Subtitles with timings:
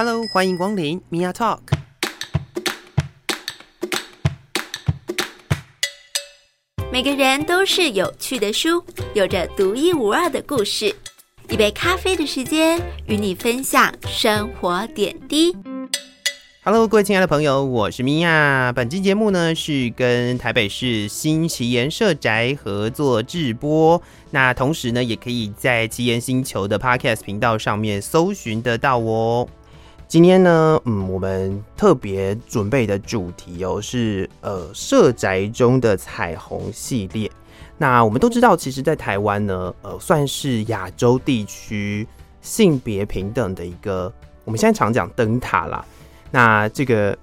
[0.00, 1.58] Hello，欢迎光临 Mia Talk。
[6.92, 10.94] 每个人都是有趣的书，有着独一无二的故事。
[11.48, 15.52] 一杯咖啡的时间，与你分享生活点滴。
[16.62, 18.72] Hello，各位亲爱的朋友，我是米娅。
[18.72, 29.48] 本期节目呢是跟台北市新奇岩社宅合作制播，那同时呢也可以在奇岩星球的 Podcast 频道上面搜寻得到哦。
[30.08, 37.30] 今天呢，嗯，我们特别准备的主题哦是呃社宅中的彩虹系列。
[37.76, 42.08] 那我们都知道，其实，在台湾呢，呃，算是亚洲地区
[42.40, 44.10] 性别平等的一个，
[44.46, 45.84] 我们现在常讲灯塔啦。
[46.30, 47.16] 那这个，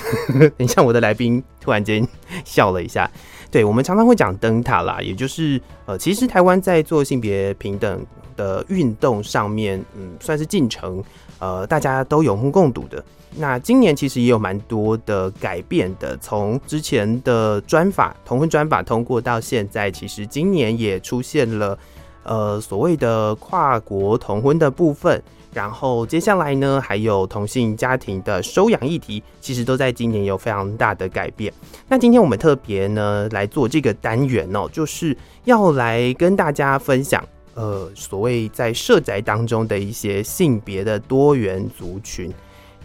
[0.56, 2.02] 等一下，我的来宾突然间
[2.46, 3.08] 笑了一下。
[3.50, 8.02] 对，我们常常会讲灯塔啦，也就是呃，其实台湾在做性别平等
[8.34, 11.04] 的运动上面，嗯，算是进程，
[11.40, 13.04] 呃，大家都有目共睹的。
[13.36, 21.78] 那今年其实也有蛮多的改变的，从之前的专法同婚专法通过到现在，其实今年也出现了
[22.24, 25.20] 呃所谓的跨国同婚的部分。
[25.52, 31.52] 然后接下来呢，还有同性家庭的收养议题，其实都在今年有非常大的改变。
[31.88, 37.20] 那今天我们特别呢来做这个单元哦，就是要来跟大家分享，
[37.54, 42.32] 呃，所谓在社宅当中的一些性别的多元族群。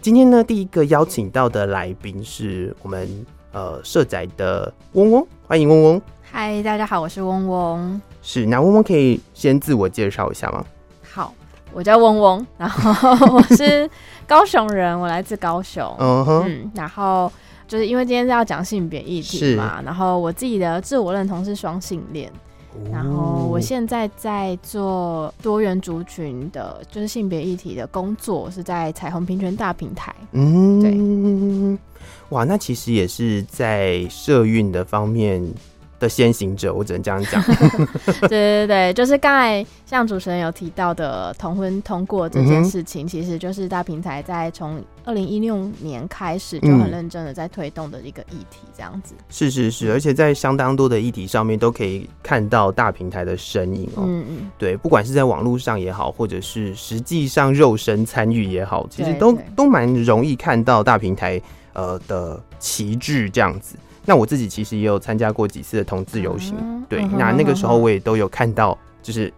[0.00, 6.02] 今天呢，第一个邀请到的来宾是我们呃社宅的嗡嗡，欢迎嗡嗡。
[6.22, 8.00] 嗨，大家好，我是嗡嗡。
[8.22, 10.64] 是，那嗡嗡可以先自我介绍一下吗？
[11.08, 11.34] 好。
[11.72, 13.90] 我叫嗡嗡，然后我是
[14.26, 15.84] 高雄人，我来自高雄。
[16.00, 16.44] Uh.
[16.46, 17.30] 嗯，然后
[17.68, 22.32] 就是因为今天是要讲性别议题嘛，然后我自己的自我认同是双性恋，uh.
[22.90, 30.14] 然后我现在在做多元族群的，就是性别议题的工作，是在彩虹平权大平台。
[30.32, 31.78] 嗯，对，
[32.30, 35.42] 哇，那其实也是在社运的方面。
[35.98, 37.42] 的先行者，我只能这样讲。
[38.28, 49.14] 对对对，就是刚才像主持人有提到的同婚通过这件事情，嗯、其实就是大平台在从二零一六年开始就很认真的在推动的一个议题，这样子。
[49.28, 54.04] 是是是，而且在相当多的议题上面都可以看到大平台的身影哦。
[54.06, 61.40] 嗯嗯，对，不管是在网络上也好，或者是实际上肉身参与也好，其实都都蛮容易看到大平台
[61.72, 63.76] 呃的旗帜这样子。
[64.06, 69.30] 那我自己其实也有参加过几次的同志游行，嗯、对，嗯、那那个时候我也都有看到，就是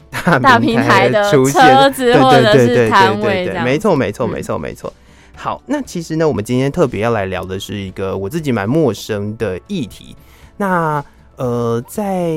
[0.42, 4.92] 大平台的出现，车子或者是摊位这样，没错，没错，没错，没错。
[5.34, 10.14] 好，那其实呢，我们今天特别要来聊的是一个我自己蛮陌生的议题。
[10.56, 11.02] 那
[11.36, 12.36] 呃，在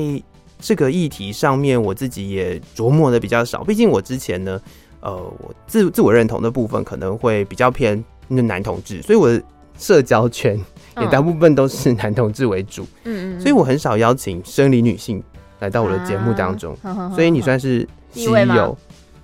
[0.60, 4.62] 这个议题上面，我自己也琢磨的比较少，毕竟我之前呢，
[5.02, 9.42] 呃，我自自我认同的部分可能会比较偏那男同志，所以我的
[9.78, 10.58] 社交圈。
[11.00, 15.24] 也大部分都是男同志为主，嗯嗯，所以我很少邀请生理女性
[15.60, 16.76] 来到我的节目当中，
[17.16, 18.78] 所以你算是稀有，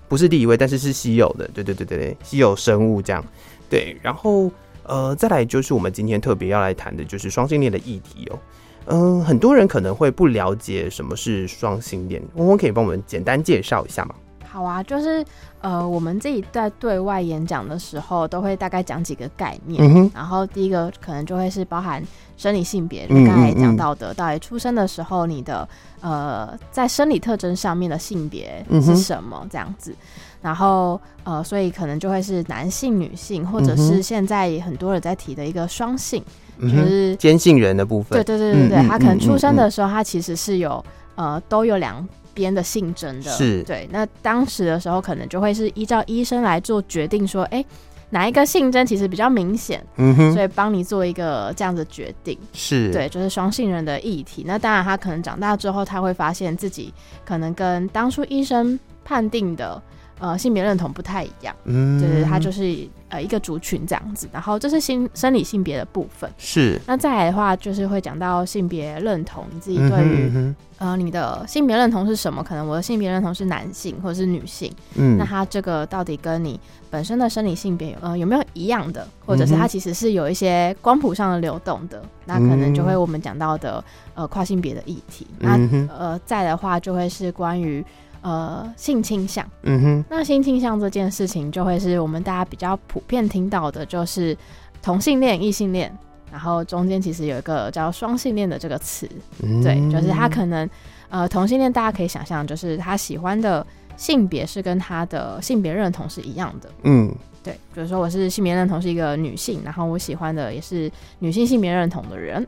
[0.07, 3.23] 不是第一位，但是是稀有的，对对对对对，稀有生物这样，
[3.69, 4.49] 对，然后
[4.83, 8.39] 呃，再来就是我们今天特别要来谈的就是双性恋的议题哦，
[8.85, 14.15] 嗯，很多人可能会不了解什么是双性恋，嗡嗡可以帮我们简单介绍一下吗？
[14.49, 15.23] 好啊，就是
[15.67, 19.83] 呃，我们自己在对外演讲的时候，都会大概讲几个概念。
[19.83, 22.01] 嗯、然后第一个可能就会是包含
[22.37, 25.67] 生理性别，刚才讲到的，到底出生的时候你的
[25.99, 29.91] 呃，在生理特征上面的性别是什么这样子。
[29.91, 29.97] 嗯、
[30.41, 36.23] 然后呃，所以可能就会是男性、女性，或者是现在很多人在提的一个双性，
[36.59, 38.17] 嗯、就是坚性人的部分。
[38.17, 40.81] 对对对对对，他可能出生的时候，他其实是有
[41.15, 42.07] 呃，都有两。
[42.37, 43.89] 边的性征的，是对。
[43.91, 47.65] 那当时的时候，可能就会是依照医生来做决定，说，哎、欸，
[48.11, 54.43] 哪一个性征其实比较明显，嗯哼，所以帮你做一个这样的决定，是对，就是双性人的议题。
[54.45, 56.93] 那当然，他可能长大之后，他会发现自己
[57.25, 59.81] 可能跟当初医生判定的。
[60.19, 62.75] 呃，性别认同不太一样，嗯，就是他就是
[63.09, 66.79] 呃一个族群这样子，然后这是性生理性别的部分，是。
[66.85, 72.43] 那再来的话，就是会讲到性别认同，你自己对于、嗯嗯、呃你的性别认同是什么？
[72.43, 76.59] 可能我的性别认同是男性或者是女性，嗯，那它这个到底跟你
[76.89, 82.01] 本身的生理性别呃有没有一样的，或者是它其实是有一些光谱上的流动的？
[82.25, 83.83] 那可能就会我们讲到的
[84.15, 87.85] 呃跨性别的议题，嗯、那呃再的话就会是关于。
[88.27, 94.37] 呃，性倾向，嗯哼，那性倾向这件事情，就会是我们大家比较普遍听到的，就是
[94.81, 95.89] 同性恋、异性恋，
[96.29, 99.09] 然后中间其实有一个叫双性恋的这个词，
[99.41, 100.69] 嗯、对，就是他可能
[101.07, 103.65] 呃同性恋，大家可以想象，就是他喜欢的
[103.95, 107.09] 性别是跟他的性别认同是一样的，嗯，
[107.41, 112.45] 对，比如说我是性别认同是一个女性，然后我喜欢的也是女性性别认同的人。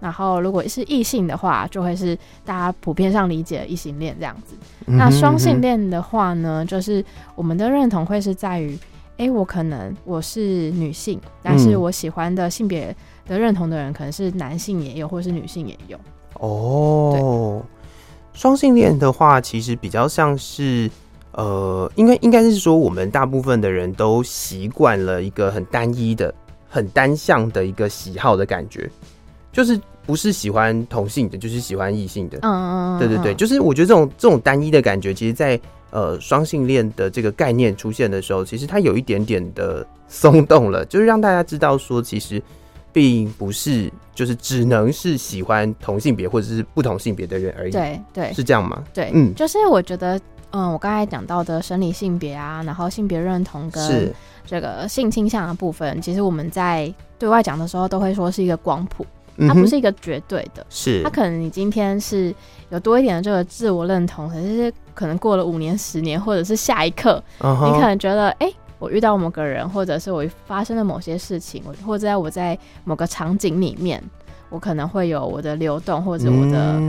[0.00, 4.54] 然后如果是异性的话，就会是大家普遍上理解的异性恋这样子。
[4.86, 7.04] 嗯、哼那双性恋的话呢，就是
[7.34, 8.78] 我们的认同会是在于，
[9.16, 12.94] 哎，我可能我是女性，但是我喜欢的性别
[13.26, 15.98] 的认同的人可能是男性也有，或是女性也有。
[16.34, 20.90] 哦，对双性恋的话，其实比较像是。
[21.32, 26.34] 呃，应该应该是说，我们大部分的人都习惯了一个很单一的、
[26.66, 28.90] 很单向的一个喜好的感觉，
[29.56, 32.38] 就是不是喜欢同性的，就是喜欢异性的。
[32.42, 35.62] 嗯嗯，对对对，就是我觉得这种这种单一的感觉，其实在，在
[35.92, 42.42] 呃双性恋的这个概念出现的时候，其实它有一点点的松动了，就是让大家知道说，其实
[42.92, 47.72] 并不是就是只能是喜欢同性别或者是不同性别的人而已。
[47.72, 48.84] 对对，是这样吗？
[48.92, 50.20] 对，嗯，就是我觉得。
[50.52, 54.14] 嗯，我刚才讲到的生理性别啊，然后性别认同跟
[54.46, 59.04] 这个性倾向的部分，其实我们在对外讲的时候都会说是一个光谱，
[59.38, 60.64] 它不是一个绝对的。
[60.70, 62.34] 是、嗯，它可能你今天是
[62.70, 74.02] 有多一点的这个自我认同，可是可能过了五年、十年，或者是下一刻，你可能觉得，哎、欸，我遇到某个人，或者是我发生了某些事情，或者在我在某个场景里面，
[74.48, 76.80] 我可能会有我的流动或者我的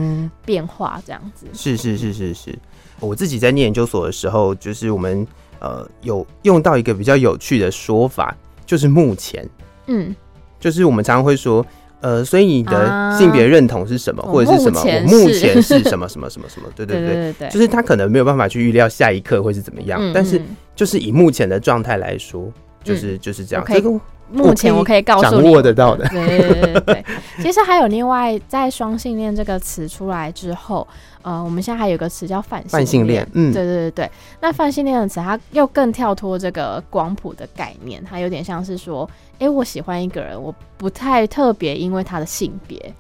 [0.46, 1.48] 变化，这样子。
[1.54, 2.58] 是是是是是。
[3.00, 5.26] 我自己在念研究所的时候，就是我们
[5.60, 8.36] 呃有用到一个比较有趣的说法，
[8.66, 9.48] 就是目前，
[9.86, 10.16] 嗯，
[10.60, 11.64] 就是我们常常会说，
[12.02, 14.80] 呃，所以你的性别认同是什么，啊、或者是什么？
[14.82, 16.68] 我目前是什么什么什么什么？
[16.76, 20.42] 对对 对对对，就是他可能没有办法去预料下一刻会是怎么样，嗯、但是
[20.76, 22.52] 就是以目前的状态来说，
[22.84, 23.66] 就是、嗯、就是这样。
[23.68, 23.90] 这个
[24.30, 26.06] 目前我可以告诉你，掌握得到的。
[26.10, 27.06] 对对对对对。
[27.42, 30.86] 其实还有另外，在双性恋这个词出来之后，
[31.22, 32.72] 呃，我们现在还有个词叫泛性恋。
[32.72, 34.12] 泛性恋，嗯，对对对对。
[34.42, 42.94] 那泛性恋的词，它又更跳脱这个光谱的概念，它有点像是说，哎、欸，我喜欢一个人，我不太特别，因为他的性别，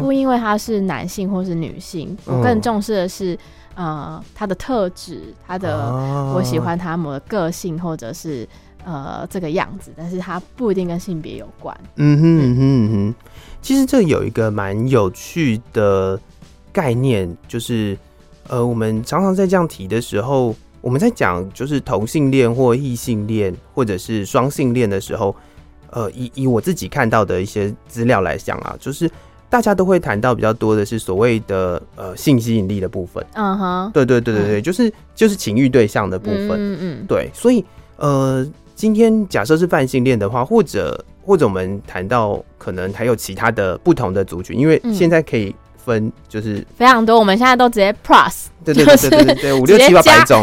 [0.00, 3.38] 不因为他是男性或是女性，我更重视的是，
[3.74, 5.92] 呃，他的特质，他的，
[6.34, 8.48] 我喜欢他某个个性，或者是。
[8.88, 11.76] 呃，这个样子，但是他不一定跟性别有关。
[11.96, 13.14] 嗯哼嗯哼嗯哼，
[13.60, 16.16] 其实这有一个蛮有趣的
[16.72, 17.98] 概念，就是
[18.46, 25.34] 呃，我们常常在这样提的时候，我们在讲就是同性恋或异性恋或者是双性恋的时候，
[25.96, 29.10] 呃，以以我自己看到的一些资料来讲啊，就是
[29.48, 33.24] 大家都会谈到比较多的是所谓的呃性吸引力的部分。
[33.32, 36.50] 嗯哼，对对对对对，就是就是情欲对象的部分。
[36.52, 37.64] 嗯嗯，对，所以
[37.96, 38.46] 呃。
[38.76, 50.42] 今天假设是泛性恋的话，或者或者我们谈到可能还有其他的不同的族群，因为现在可以分就是、嗯、非常多，我们现在都直接 plus， 对对对对对对对，五六七八百种，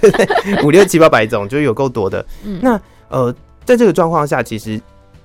[0.00, 2.24] 对对，五六七八百种就有够多的。
[2.44, 3.34] 嗯、那呃，
[3.64, 4.80] 在这个状况下，其实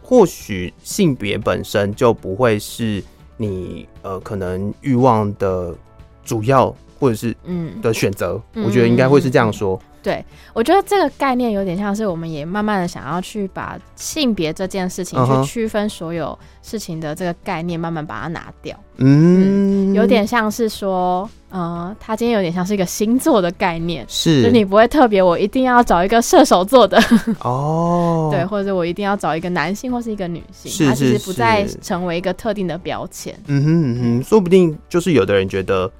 [0.09, 3.03] 或许性别本身就不会是
[3.35, 5.75] 你呃可能欲望的
[6.23, 9.77] 主要或者是嗯的选择，嗯、我觉得应该会是这样说。
[10.07, 10.23] 对，
[10.53, 18.73] 我觉得这个概念有点像是我们也慢慢的想要去把性别这件事情去区分所有事情的这个概念，慢慢把它拿掉。
[18.99, 26.97] 嗯，嗯，有点像是说，呃，他今天有点像是一个星座的概念，是，就你不会特别，我一定要找一个射手座的
[27.43, 33.37] 哦，对，或者我一定要找一个男性或是一个女性，是是是，它其实不再成为一个特定的标签。
[33.47, 35.91] 嗯哼嗯哼，说不定就是有的人觉得。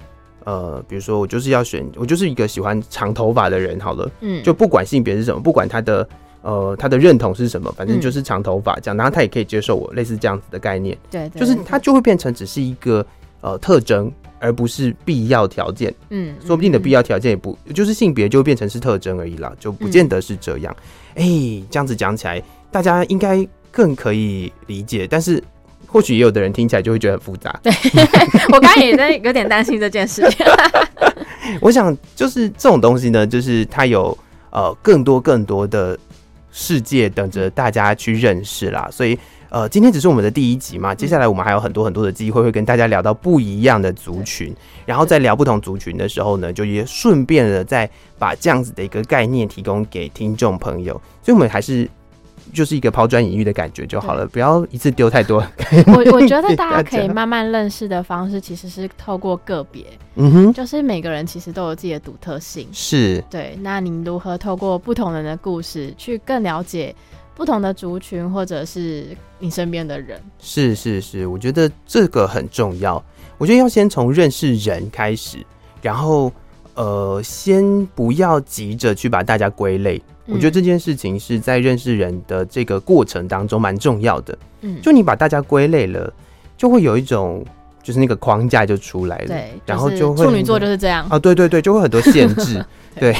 [0.48, 6.08] 呃，比如说我就是要选，我就是一个喜欢长头发的人，好了，嗯，就不管性别是什么，不管他的
[6.40, 13.04] 呃他的认同是什么，反正就是长头发这样，然后他也可以接受我类似这样子的概念，对，就是他就会变成只是一个
[13.42, 20.74] 呃特征，而不是必要条件，嗯，说不定的必要条件也不就是性别就会变成是特征而已啦，就不见得是这样。
[21.16, 21.26] 哎，
[21.70, 25.44] 这样子讲起来，大家应该更可以理解，但是。
[25.90, 27.58] 或许也有的人听起来就会觉得很复杂。
[27.62, 27.72] 对，
[28.52, 30.46] 我刚刚也在有点担心这件事情。
[31.62, 34.16] 我想就是这种东西呢，就是它有
[34.50, 35.98] 呃更多更多的
[36.52, 38.86] 世界等着大家去认识啦。
[38.92, 39.18] 所以
[39.48, 44.54] 呃，今天只是我们的第一集嘛，接下来我们还有很多很多的机会会跟大家聊到不一样的族群，
[44.84, 50.92] 然后在聊不同族群的时候呢，就也顺便的再把这样子的一个概念提供给听众朋友。
[51.22, 51.88] 所以我们还是。
[52.52, 55.44] 就是一个抛砖引玉的感觉就好了，不要一次丢太多。
[55.86, 59.84] 我我觉得 大家可以慢慢认识的方式，其实是透过个别，
[60.16, 63.58] 嗯哼，就是每个人其实都有自己的独特性，是对。
[63.60, 66.94] 那你如何透过不同人的故事，去更了解
[67.34, 69.06] 不同的族群，或者是
[69.38, 70.20] 你身边的人？
[70.38, 73.02] 是是是，我觉得这个很重要。
[73.36, 75.38] 我觉得要先从认识人开始，
[75.80, 76.32] 然后
[76.74, 80.02] 呃，先不要急着去把大家归类。
[80.28, 84.38] 我觉得这件事情是在认识人的这个过程当中蛮重要的。
[84.60, 86.12] 嗯，就你把大家归类了，
[86.56, 87.44] 就会有一种
[87.82, 89.26] 就是那个框架就出来了。
[89.26, 92.64] 对，然后就会处女座就是这样啊，对对对，就会很多限制。
[92.98, 93.14] 对。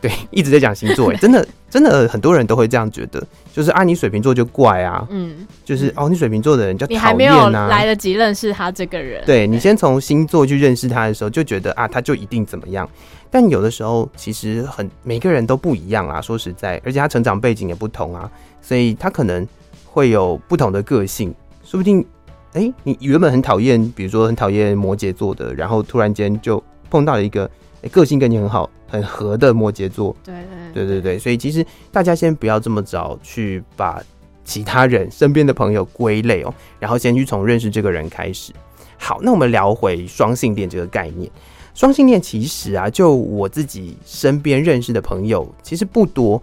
[0.00, 12.88] 对，一直在讲星座， 哎，真的，真的很多人都会这样觉得，就是啊，你水瓶座就怪啊，嗯，就是哦，你水瓶座的人就讨厌啊，你还没有来得及认识他这个人，对，你先从星座去认识他的时候，就觉得啊，他就一定怎么样，
[13.32, 19.44] 但有的时候其实很每个人都不一样啊，说实在，而且他成长背景也不同啊，所以他可能
[19.84, 21.34] 会有不同的个性，
[21.64, 22.06] 说不定，
[22.52, 27.50] 哎，你原本很讨厌，比如说很讨厌摩羯座的，然后突然间就碰到了一个。
[27.82, 30.32] 欸、个性跟你很好、很合的摩羯座，对
[30.72, 34.00] 对对对对，所以其实大家先不要这么早去把
[34.44, 38.52] 其他人身边的朋友归类哦，然后先去从认识这个人开始。
[38.96, 41.28] 好，那我们聊回双性恋这个概念。
[41.74, 46.42] 双性恋其实啊，就我自己身边认识的朋友其实不多，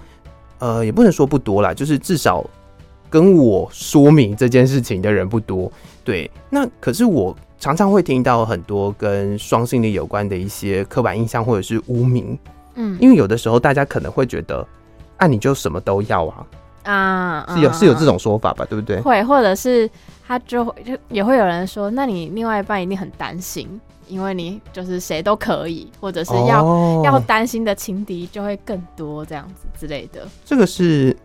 [0.59, 2.43] 呃，也不能说不多啦，就是至少
[3.09, 5.71] 跟我说明这件事情的人不多。
[6.03, 7.35] 对，那可是我。
[7.61, 12.39] 常常会听到很多跟双性恋有关的一些刻板印象或者是污名，
[12.75, 14.65] 嗯，因为有的时候大家可能会觉得，
[15.17, 16.47] 啊，你就什么都要啊，
[16.83, 19.01] 啊，是有是有这种说法吧，对不对？
[19.01, 19.89] 会，或者是
[20.25, 23.67] 他就就也会有人说，那你另外一半一定很担心，
[24.09, 30.27] 因为你就是谁都可以，或者是要、哦、要担心的情敌就会更多，这样子之类的。
[30.43, 31.15] 这个是，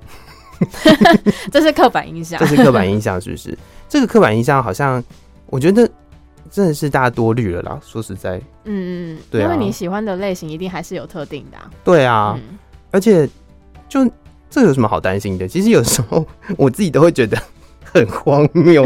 [1.51, 3.59] 这是刻板印象，这是刻板印象，是不是？
[3.89, 5.03] 这个刻板印象好像，
[5.47, 5.91] 我觉得。
[6.51, 11.69] 真的是大家多虑了啦，说实在，嗯嗯，对啊，因为你喜欢的类型一定还是有特定的啊。
[11.83, 12.57] 对啊，嗯、
[12.93, 13.29] 而且
[13.89, 14.09] 就
[14.49, 15.49] 这有什么好担心的？
[15.49, 16.25] 其实有时候
[16.57, 17.37] 我自己都会觉得
[17.95, 18.85] 很荒谬。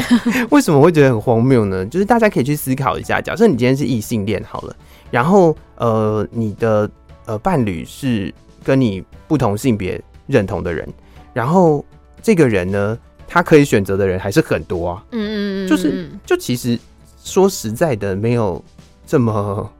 [0.50, 1.84] 为什么会觉得很荒谬呢？
[1.86, 4.76] 就是大家可以去思考一下，假设你今天是异性恋好了，
[5.10, 6.88] 然后呃，你的
[7.24, 10.86] 呃伴侣是跟你不同性别认同的人，
[11.32, 11.84] 然后
[12.22, 12.96] 这个人呢，
[13.26, 15.04] 他可以选择的人还是很多啊。
[15.12, 16.78] 嗯嗯嗯，就是就其实。
[17.24, 18.64] 说实在的，没有
[19.06, 19.70] 这么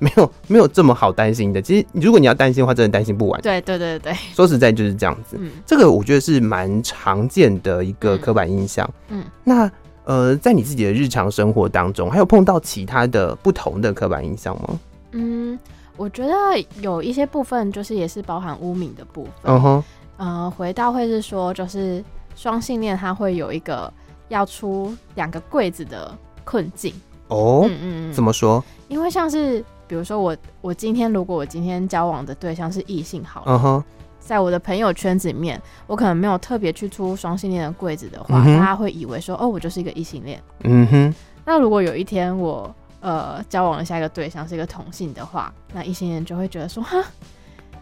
[0.00, 1.62] 没有 没有这么好担心的。
[1.62, 3.40] 其实，如果你要担心的话，真的担心不完。
[3.40, 5.36] 对对对对，说实在就是这样子。
[5.38, 8.88] 嗯，这个我觉得是蛮常见的一个刻板印象。
[9.08, 9.70] 嗯，那
[10.04, 14.80] 呃，在你自己的日常生活当中，还有碰到其他的不同的刻板印象吗？
[15.12, 15.56] 嗯，
[15.96, 16.34] 我觉得
[16.80, 19.32] 有一些部分就是也是包含污名的部分。
[19.44, 19.84] 嗯哼，
[20.16, 22.02] 呃，回到会是说，就是
[22.34, 23.92] 双性恋他会有一个
[24.28, 26.16] 要出两个柜子的。
[26.42, 26.92] 困境
[27.28, 28.64] 哦，嗯嗯，怎么说？
[28.88, 33.84] 因为像是比如说我，我今天如果我今天交往的对象是异性，好了，嗯哼，
[34.20, 40.40] 在我的朋友圈子里面，我可能没有特别去出双性恋的柜子的话，嗯哼，大家会以为说，哦，我就是一个异性恋。
[40.62, 47.02] 嗯哼，那如果有一天我呃交往了下一个对象是一个同性的话，那异性恋就会觉得说，哈，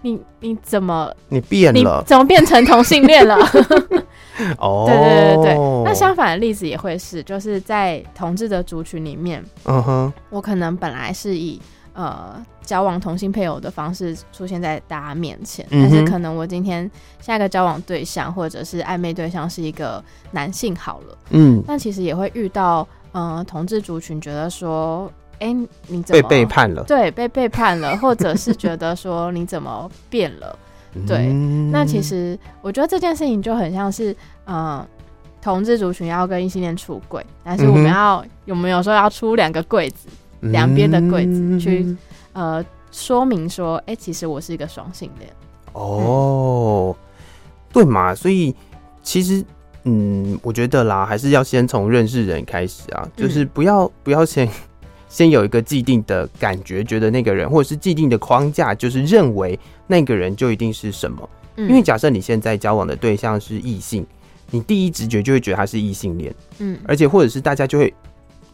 [0.00, 2.02] 你你怎么你变了？
[2.06, 3.36] 怎么变成同性恋了？
[4.58, 11.60] 哦，对对对对，那相反的例子也会是，就是在同志的族群里面，嗯哼，我可能本来是以
[11.98, 16.88] 呃交往同性配偶的方式出现在大家面前，嗯、但是可能我今天
[17.20, 25.54] 下一个交往对象或者是暧昧对象是一个男性好了，嗯，但其实也会遇到呃同志族群觉得说，哎、欸，
[25.88, 26.84] 你怎么被背叛了？
[26.84, 30.56] 对，被背叛了，或者是觉得说你怎么变了？
[31.04, 34.12] 对，嗯、那其实我觉得这件事情就很像是，
[34.44, 34.86] 嗯、呃，
[35.42, 40.08] 同志族群要跟异性恋出轨，但是我们要、嗯、有没有说要出两个柜子，
[40.40, 41.96] 两边、嗯、的柜子去，
[42.32, 45.30] 呃，说明说，哎、欸，其实我是一个双性恋。
[45.72, 47.04] 哦，嗯、
[47.72, 48.54] 对嘛，所以
[49.02, 49.44] 其实，
[49.84, 54.48] 嗯，我觉得啦，还是要先从认识人开始啊，就是不要、嗯、不要先。
[55.10, 61.26] 先有一个既定的感觉，觉得那个人或者是既定的框架，就是认为那个人就一定是什么。
[61.56, 64.06] 嗯，因为假设你现在交往的对象是异性，
[64.50, 66.34] 你第一直觉就会觉得他是异性恋。
[66.58, 67.94] 嗯，而且或者是大家就会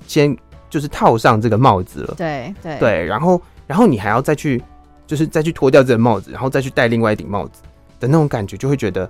[0.07, 0.37] 先
[0.75, 2.14] 就是套上这个帽子了。
[2.16, 4.61] 对对对，然后然后你还要再去
[5.07, 7.62] 就是再去脱掉这个帽子，然后再去戴另外一顶帽子
[8.00, 9.09] 的那种感觉，就会觉得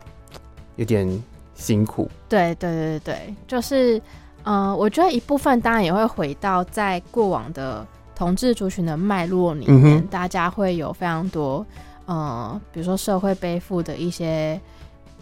[0.77, 1.09] 有点
[1.55, 2.11] 辛苦。
[2.29, 3.99] 对对对对，就是。
[4.47, 7.83] 嗯、呃，我觉得一部分当然也会回到在过往的
[8.15, 11.65] 同志族群的脉络里面，嗯、大家会有非常多，
[12.05, 14.61] 呃，比如说社会背负的一些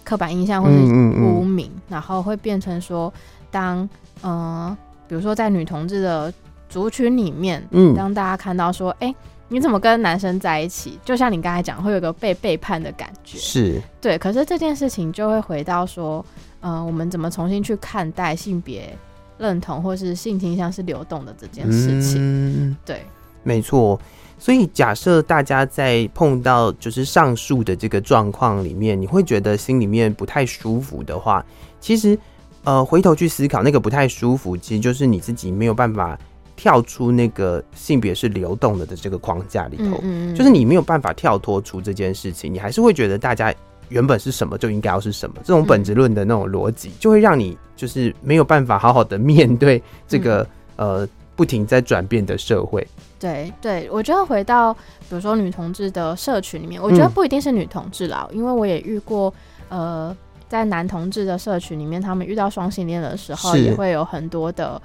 [0.03, 3.15] 刻板印象或者污名，嗯嗯嗯然后会变成说，
[3.49, 3.89] 当
[4.23, 4.77] 呃，
[5.13, 6.33] 比如说在女同志的
[6.71, 9.17] 族群里面，嗯，当大家看到说，哎、欸，
[9.47, 10.99] 你怎么跟男生在一起？
[11.05, 14.17] 就像你刚才讲，会有个被背叛的感觉，是对。
[14.17, 16.25] 可是这件事情就会回到说，
[16.61, 18.97] 呃，我们怎么重新去看待性别？
[19.37, 23.05] 认同或是性倾向是流动的这件事情，嗯、对，
[23.43, 24.01] 没错。
[24.39, 31.45] 所以假设大家在碰到就是上述的这个状况里面，你会觉得心里面不太舒服的话，
[31.81, 32.19] 其实
[32.65, 36.19] 呃回头去思考，那个不太舒服，其实就是你自己没有办法
[36.55, 43.53] 跳出那个性别是流动的的这个框架里头，嗯嗯，就是你没有办法跳脱出这件事情，你还是会觉得大家
[43.89, 52.87] 原本是什么就应该要是什么，这种本质论的那种逻辑，就会让你就是没有办法好好的面对这个呃不停在转变的社会。
[53.19, 59.33] 对对，我觉得回到比如说女同志的社群里面，我觉得不一定是女同志啦，嗯、因为我也遇过，
[59.69, 60.17] 呃，
[60.53, 64.79] 在男同志的社群里面，他们遇到双性恋的时候，也会有很多的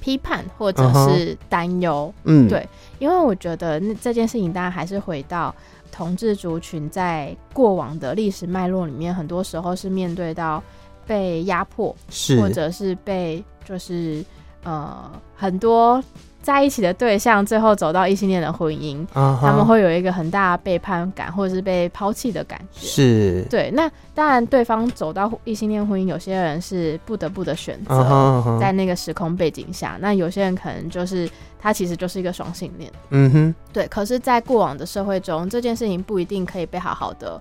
[0.00, 2.12] 批判或者是担忧。
[2.24, 5.54] 嗯，对，因为我觉得那这件事情，大家还是回到
[5.92, 10.60] 同志族群在过往的历史脉络里面，很多时候是面对到
[11.06, 14.24] 被压迫，是或者是被就是
[14.64, 16.02] 呃很多。
[16.42, 19.40] 在一起的对象最后走到异性恋的婚姻，uh huh.
[19.40, 22.84] 他们会有一个很大的背叛感，或者是被抛弃的感觉。
[22.84, 23.70] 是，对。
[23.70, 28.58] 那当然，对方走到异性恋婚姻，有些人是不得不的选择，uh huh, uh.
[28.58, 29.96] 在那个时空背景下。
[30.00, 31.30] 那有些人可能就是
[31.60, 32.90] 他其实就是一个双性恋。
[33.10, 33.54] 嗯哼、uh，huh.
[33.72, 33.86] 对。
[33.86, 37.40] 可是，在过往的社会中，这件事情不一定可以被好好的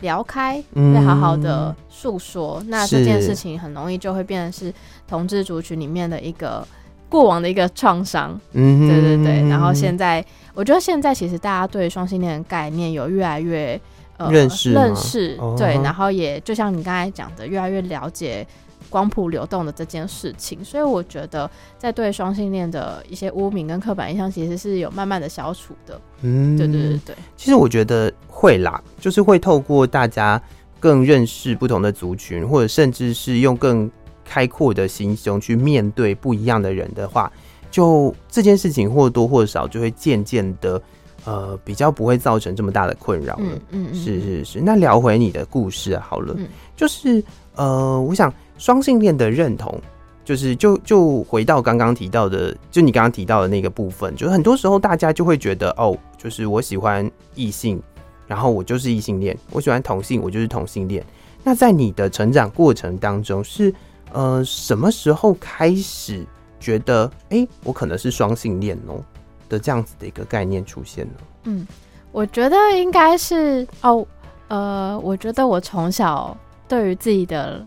[0.00, 2.58] 聊开，被好好的诉说。
[2.62, 2.64] Uh.
[2.68, 4.72] 那这件事情很容易就会变成是
[5.06, 6.66] 同志族群里面的一个。
[7.10, 10.24] 过往的一个创伤，嗯，对对对，然后现在，
[10.54, 13.78] 我觉得现在其实大家对双性恋的概念有越来越
[14.16, 18.46] 呃认识认识，对，然后也就像你刚才讲的，越来越了解
[18.88, 27.16] 光谱流动的这件事情，所以我觉得在对双性恋的一些污名跟刻板印象，其实是有慢慢的消除的，嗯，对对对对。
[27.36, 30.40] 其实我觉得会啦，就是会透过大家
[30.78, 33.90] 更认识不同的族群，或者甚至是用更。
[34.30, 37.28] 开阔的心胸去面对不一样的人的话，
[37.68, 40.80] 就这件事情或多或少就会渐渐的，
[41.24, 43.58] 呃，比较不会造成这么大的困扰了。
[43.72, 44.60] 嗯是是是。
[44.60, 46.46] 那聊回你的故事好了，嗯、
[46.76, 47.20] 就是
[47.56, 49.76] 呃，我想双性恋的认同，
[50.24, 57.82] 就是就就回到刚刚提到的，就你刚刚提到的那个部分，就是很多时候大家就会觉得，哦，就是我喜欢异性，
[58.28, 61.04] 然后我就是异性恋；我喜欢同性，我就是同性恋。
[61.42, 63.74] 那在你的成长过程当中是。
[64.12, 66.26] 呃，什么时候开始
[66.58, 69.02] 觉得，哎、欸，我可能是双性恋哦
[69.48, 71.12] 的这样子的一个概念出现呢？
[71.44, 71.66] 嗯，
[72.12, 74.06] 我觉得应该是哦，
[74.48, 76.36] 呃，我觉得我从小
[76.68, 77.64] 对于自己的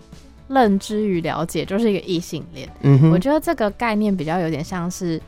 [0.47, 2.69] 认知与了解就是一个异性恋。
[2.81, 5.19] 嗯哼，我觉得这个概念比较有点像是，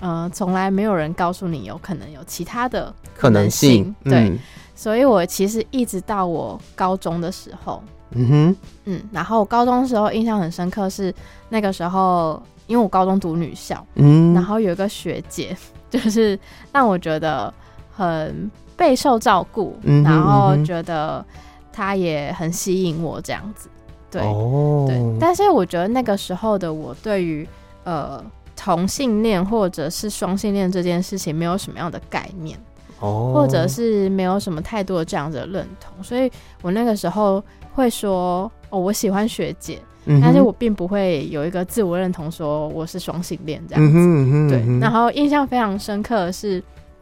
[0.00, 3.94] 呃，从来没有人告诉你有可能有其他的可能性。
[4.04, 4.38] 能性，对，嗯、
[4.80, 7.82] 所以我其实一直到我高中的时候。
[8.12, 11.14] 嗯哼，嗯，然后我高中的时候印象很深刻是
[11.50, 15.54] 那个时候，因为我高中读女校，嗯，然后有一个学姐，
[15.90, 16.38] 就是
[16.72, 17.52] 让我觉得
[17.94, 21.22] 很备受照顾，然后觉得
[21.70, 23.68] 她也很吸引我这样子，
[24.10, 27.46] 对，哦，对，但是我觉得那个时候的我对于
[27.84, 28.24] 呃
[28.56, 32.58] 同性恋或者是双性恋这件事情没有什么样的概念，
[33.00, 36.30] 哦，或者是没有什么太多的这样子的认同，所以
[36.62, 37.42] 我那个时候。
[37.72, 43.96] 会说哦，我喜欢学姐，嗯、但是我并不会有一个自我认同，说我是双性恋这样子。
[43.96, 46.60] 嗯嗯对，然后印象非常深刻的是，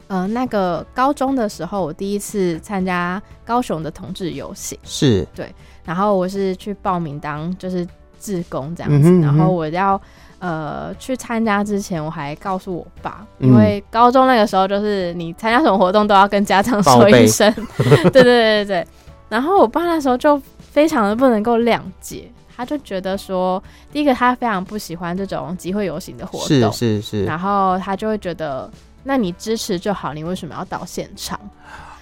[0.09, 5.27] 呃，那个高中的时候，我第一次参加高雄的同志游行，是。
[5.35, 5.53] 对，
[5.87, 7.85] 然后我是去报名当就是
[8.21, 10.01] 志工这样子，然后我要
[10.39, 18.87] 呃去参加之前，我还告诉我爸，因为高中那个时候就是你参加什么活动都要跟家长说一声， 对对对对对，
[19.29, 20.41] 然后我爸那时候就。
[20.71, 28.71] 非常的不能够谅解，他就觉得说，第一个他非常不喜欢这种集会游行的活动，是是是，然后他就会觉得，
[29.03, 31.41] 那你支持就好，你为什么要到现场？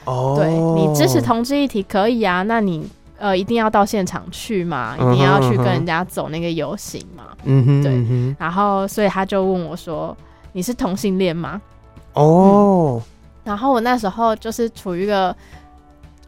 [0.04, 2.86] 哦，对，你支持同志议题可以啊，那你
[3.18, 10.16] 呃一定要到现场去嘛，一定要去跟人家走那个游行嘛，嗯哼，对，然后所以他就问我说，
[10.52, 11.60] 你是同性恋吗？
[12.14, 13.02] 哦、嗯，
[13.44, 15.34] 然后我那时候就是处于一个。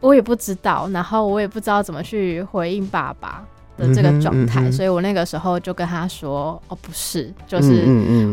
[0.01, 3.43] 我也不知道，然后我也不知道怎么去回应爸爸
[3.75, 7.85] 的这个状态，所以我那个时候就跟他说：“哦，不是，就是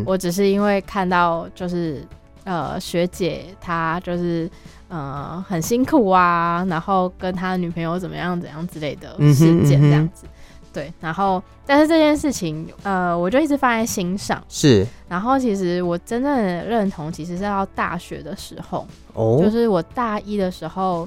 [0.06, 2.06] 我只是因为看到就是
[2.46, 4.50] 呃学姐她就是
[4.88, 10.24] 呃很辛苦啊，然后跟他女朋友怎么样怎样之类的事件这样子，
[10.72, 21.06] 对，然后但是这件事情呃我就一直放在心上，是，然后其实我真正的认同其实是到大学的时候，哦，就是我大一的时候。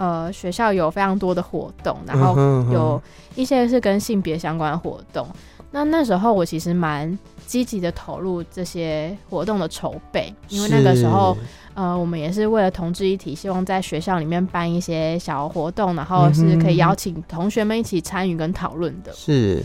[0.00, 2.36] 呃，学校有非常多的活动，然后
[2.72, 3.02] 有
[3.34, 5.26] 一些是跟性别相关的活动，
[5.72, 11.34] 那那时候我其实蛮积极的投入这些活动的筹备，因为那个时候，
[11.72, 19.10] 呃，我们也是为了同志一体，希望在学校里面办一些小活动，然后是可以邀请同学们一起参与跟讨论的。
[19.14, 19.64] 是。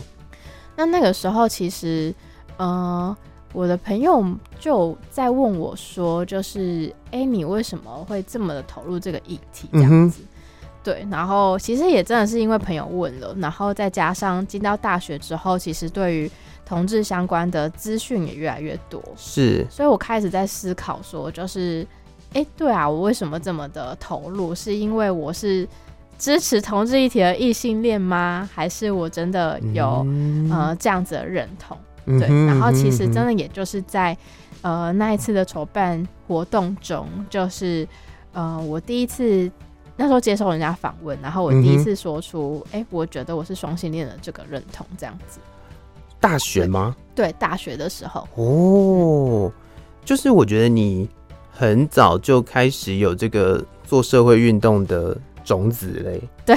[0.74, 2.14] 那那个时候，其实，
[2.56, 3.14] 呃，
[3.52, 4.24] 我的朋友
[4.58, 9.68] 就在问我说，就是，哎、欸，你为什么会这么的投入这个议题？
[9.74, 10.22] 这样子。
[10.22, 10.28] 嗯
[10.84, 16.30] 对，然后其实也真的是因为朋友问了，然后再加上进到大学之后，其实对于
[16.66, 21.86] 同志相关的资讯也越来越多，是，所以我开始在思考说，就是，
[22.34, 24.54] 哎，对啊，我为什么这么的投入？
[24.54, 25.66] 是因为我是
[26.18, 28.46] 支持同志一体的异性恋吗？
[28.52, 31.74] 还是我真的有、嗯、呃这样子的认同？
[32.04, 34.14] 对，嗯、然后其实真的也就是在
[34.60, 37.88] 呃那一次的筹办活动中，就是
[38.34, 39.50] 呃我第一次。
[39.96, 45.38] 那时候接受人家访问，然后我第一次说出，哎、嗯欸，我觉得我是双性恋的这个认同，这样子。
[46.18, 46.96] 大学吗？
[47.14, 48.26] 对，大学的时候。
[48.34, 49.52] 哦，
[50.04, 51.08] 就是我觉得你
[51.52, 56.20] 很早就开始有这个做社会运动的种子嘞。
[56.44, 56.56] 对，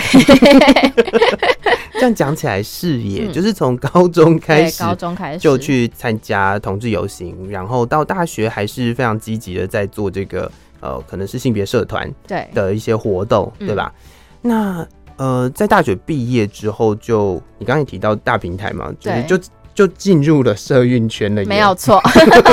[1.94, 10.52] 这样讲起来是耶，嗯、就是从高中开始，高中开始就去参加同志游行，然后到大学还是非常积极的在做这个。
[10.80, 13.94] 呃，可能是性别社团对的一些活动，对，对吧？
[14.44, 14.88] 嗯、那
[15.18, 19.40] 呃，在大学毕业之后就，就你刚刚也提到大平台嘛，就是就
[19.74, 22.00] 就进入了社运圈了，没有错，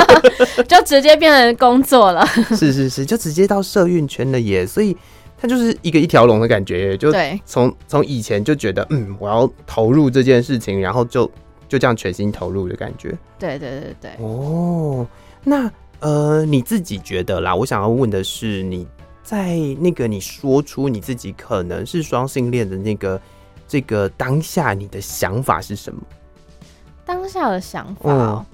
[0.67, 2.25] 就直接变成工作了。
[2.55, 4.65] 是是是，就直接到社运圈了耶。
[4.65, 4.97] 所以
[5.37, 7.13] 它就是一个一条龙的感觉，就
[7.45, 11.29] 从从以前就觉得嗯，我要投入这件事情，然后就
[11.67, 13.15] 就这样全心投入的感觉。
[13.37, 14.11] 对对对对。
[14.25, 15.05] 哦，
[15.43, 15.71] 那。
[16.05, 17.55] 呃，你自己觉得啦？
[17.55, 18.87] 我想要问的是，你
[19.23, 23.19] 在那个你说出你自己可能是双性恋的那个
[23.67, 25.99] 这个当下，你的想法是什么？
[27.07, 28.45] 当下的想法，嗯、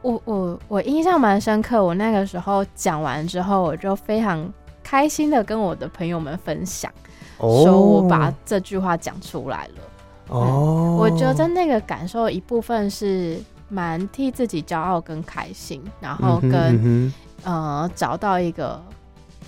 [0.00, 1.84] 我我我印象蛮深刻。
[1.84, 4.50] 我那个时候讲完之后，我就非常
[4.82, 6.90] 开心的跟我的朋友们分享，
[7.36, 9.82] 哦、说我把这句话讲出来了。
[10.28, 13.38] 哦、嗯，我觉得那个感受一部分是。
[13.68, 17.12] 蛮替自己骄傲跟开心，然后跟、嗯
[17.44, 18.82] 嗯、呃找到一个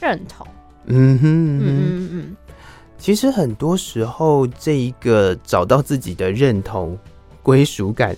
[0.00, 0.46] 认同。
[0.86, 2.36] 嗯哼嗯哼嗯嗯。
[2.98, 6.98] 其实很多时候，这一个找到自己的认同、
[7.42, 8.14] 归属感，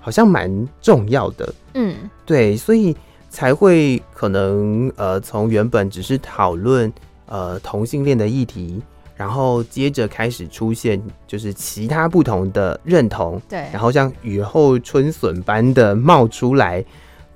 [0.00, 1.54] 好像蛮重要的。
[1.74, 2.96] 嗯，对，所以
[3.28, 6.90] 才会可能呃，从原本只是讨论
[7.26, 8.82] 呃同性恋的议题。
[9.14, 16.84] 然后接着开始出现，就是其他不同的认同，对，然后像雨后春笋般的冒出来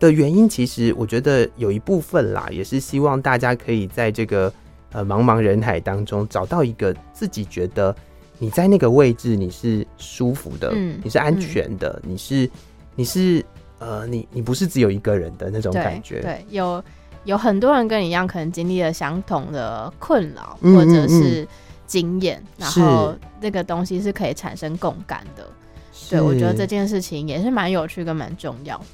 [0.00, 4.52] 的原因，其实我觉得有一部分啦，也是希望大家可以在这个
[4.90, 7.94] 呃茫茫人海当中找到一个自己觉得
[8.38, 12.50] 你在那个位置你是舒服的，嗯，你是安全的，嗯，你是
[12.96, 13.44] 你是
[13.78, 16.82] 呃你你不是只有一个人的那种感觉，对，对，有
[17.24, 21.42] 有很多人跟你一样，可能经历了相同的困扰，或者是。
[21.42, 21.42] 嗯嗯。
[21.42, 21.48] 嗯
[21.86, 25.46] 经验，然后那个东西是可以产生共感的。
[26.10, 28.84] 对，我觉得这件事情也是蛮有趣跟蛮重要的。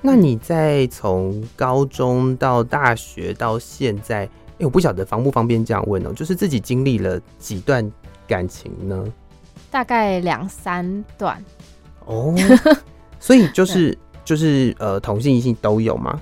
[0.00, 7.90] 那你在从高中到大学到现在，哎、欸，我不晓得方不方便这样问哦、喔，就是自己经历了几段
[8.28, 9.04] 感情呢？
[9.70, 11.42] 大概两三段。
[12.04, 12.34] 哦，
[13.18, 16.20] 所以就是就是呃，同性异性都有吗？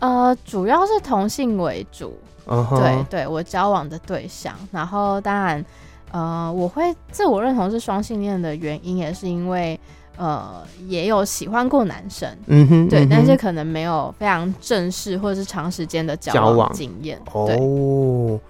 [0.00, 2.18] 呃，主要是同性为主。
[2.46, 2.78] Uh huh.
[2.78, 5.64] 对对，我交往的对象，然后当然，
[6.10, 9.78] 呃，我会自我认同是双性恋的原因，也是因为
[10.16, 17.20] 呃，也有喜欢过男生，嗯哼，对，嗯，但是可能没有非常正式或者是长时间的交往经验。
[17.32, 18.40] 对哦，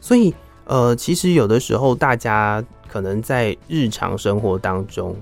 [0.00, 5.14] 所以呃，其实有的时候大家可能在日常生活当中，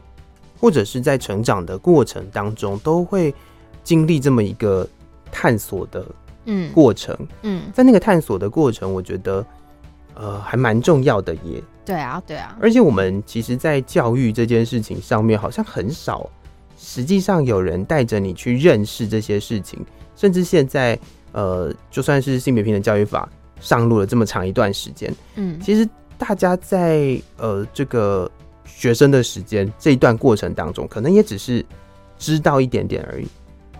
[0.61, 3.35] 或者是在成长的过程当中，都会
[3.82, 4.87] 经历这么一个
[5.32, 6.06] 探索的。
[6.44, 9.44] 嗯，过程，嗯，在那个探索的过程，我觉得，
[10.14, 11.62] 呃，还蛮重要的耶。
[11.85, 12.57] 对啊，对啊。
[12.61, 16.28] 而且我们其实，在教育这件事情上面，好像很少，
[16.78, 19.85] 实际上有人带着你去认识这些事情。
[20.14, 20.96] 甚至现在，
[21.33, 23.28] 呃，就算是性别平等教育法
[23.61, 28.31] 上路了这么长一段时间，嗯，其实大家在呃这个
[28.64, 31.64] 学生的时间这一段过程当中，可能也只是
[32.18, 33.26] 知道一点点而已。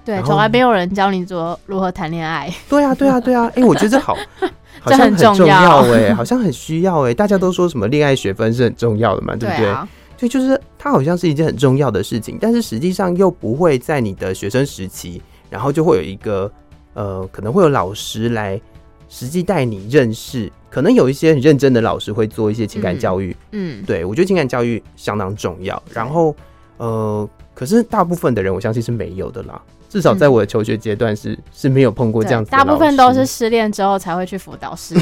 [0.05, 2.53] 对，从来没有人教你做如何谈恋爱。
[2.69, 3.45] 对啊，对啊，对啊！
[3.55, 4.17] 哎、欸，我觉得这好，
[4.81, 7.15] 好像很重要哎，好像很需要哎。
[7.15, 9.65] 大家都说什么恋爱学分是很重要的嘛，对不对？
[9.65, 16.51] 对啊，就就是它好像是一件很重要的事情，但是实际上又不会在你的学生时期，然后就会有一个
[16.95, 18.61] 呃，可能会有老师来
[19.09, 20.51] 实际带你认识。
[20.69, 23.37] 可能有一些很认真的老师会做一些情感教育。
[23.53, 25.81] 嗯，嗯对，我觉得情感教育相当重要。
[25.93, 26.35] 然后。
[26.79, 27.29] 呃，
[27.63, 29.63] 可是大部分的人，我相信是没有的啦。
[29.89, 32.57] 至少在我的求学阶段是、嗯、是没有碰过这样子的。
[32.57, 34.97] 大部分都是失恋之后才会去辅导室，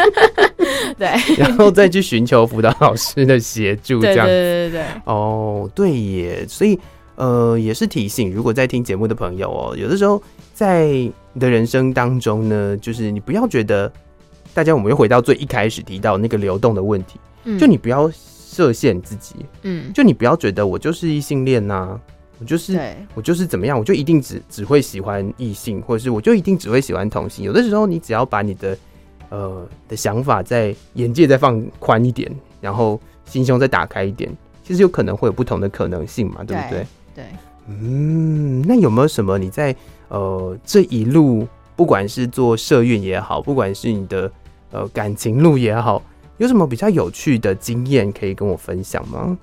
[0.98, 4.30] 对，然后再去寻求辅导老师的协助，这样子。
[4.30, 4.82] 对对对对。
[5.04, 6.78] 哦，对耶，所以
[7.14, 10.88] 呃，也是提醒，如果在听节目的朋友哦，有的时候在
[11.32, 13.90] 你的人生当中呢，就是你不要觉得，
[14.52, 18.10] 大家我们又回到最一开始提到那个流动的问题，嗯、就你不要
[18.50, 22.00] 设限自己，嗯，就你不要觉得我就是异性恋呐、啊。
[22.40, 27.44] 我就是对我就是怎么样，我就一定只只会喜欢异性，或者是我就一定只会喜欢同性。
[27.44, 28.78] 有的时候，你只要把你的
[29.28, 34.34] 呃的想法在眼界再放宽一点，然后心胸再打开一点，
[34.64, 36.86] 其实有可能会有不同的可能性嘛，对不对？
[37.14, 37.24] 对，
[37.68, 39.76] 嗯，那有没有什么你在
[40.08, 44.32] 呃这一路，不管是做社运也好，不管是你的
[44.70, 46.02] 呃感情路也好，
[46.40, 49.36] 有什么比较有趣的经验可以跟我分享吗？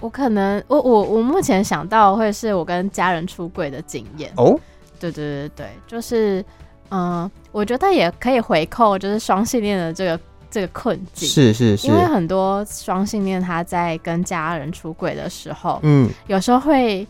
[0.00, 4.32] 我可能，我我我目前想到会是我跟家人出柜的经验。
[4.36, 4.58] 哦，
[4.98, 6.44] 对对对对，就是
[6.90, 10.20] 嗯，我觉得也可以回扣，就是双性恋的这个
[10.50, 17.06] 这个困境，是是是，因为很多双性恋他在跟家人出轨的时候，嗯，有时候会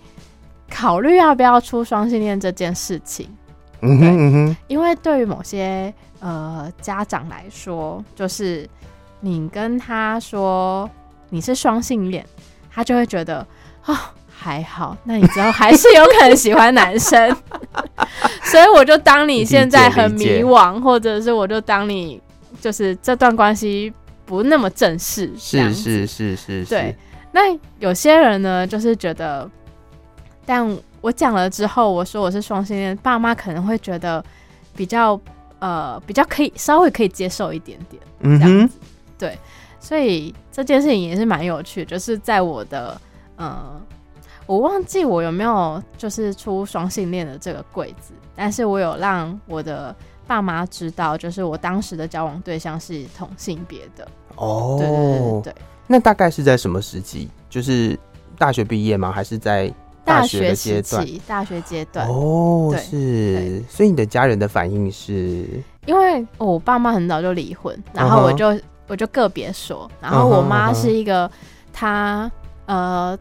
[0.71, 3.27] 考虑要不要出双性恋这件事情，
[3.81, 8.69] 嗯哼嗯哼，因为对于某些呃家长来说，就是
[9.25, 10.89] 你跟他说
[11.31, 12.25] 你是双性恋。
[12.77, 13.39] 他就会觉得
[13.83, 13.97] 啊、哦，
[14.29, 17.37] 还好，那你之后还是有可能喜欢男生，
[18.43, 22.21] 所以我就当你现在很迷惘，或者是我就当你
[22.61, 23.93] 就是这段关系
[24.27, 26.97] 不那么正式，是是是是，对。
[27.31, 27.43] 那
[27.79, 29.49] 有些人呢，就是觉得，
[30.45, 34.25] 但我讲了之后，我说我是双性恋，爸妈可能会觉得
[34.75, 35.21] 比较
[35.61, 38.79] 呃比较可以稍微可以接受一点点，嗯这样子，
[39.19, 39.39] 对。
[39.81, 42.99] 所以这件事情也是蛮有趣，就是在我的，
[43.37, 43.79] 呃，
[44.47, 49.95] 我忘记我有没有就是出双性恋的这个柜子，但是我有让我的
[50.27, 54.09] 爸妈知道，就是我当时的交往对象是同性别的。
[54.37, 55.55] 哦，对对对。
[55.87, 57.29] 那大概是在什么时期？
[57.51, 57.99] 就是
[58.39, 59.13] 大学毕业吗？
[59.13, 59.71] 还是在
[60.03, 61.07] 大学的阶段？
[61.27, 62.09] 大学阶段。
[62.09, 63.63] 哦，对是。
[63.69, 65.47] 所以你的家人的反应是？
[65.85, 68.59] 因为、哦、我爸妈很早就离婚，然后我就。
[68.85, 68.89] Uh.
[68.89, 71.31] 我就个别说，然后我妈是一个，
[71.73, 72.33] 她、uh huh, uh huh.
[72.67, 73.19] 呃，